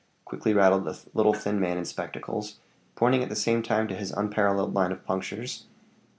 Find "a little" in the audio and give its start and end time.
0.87-1.31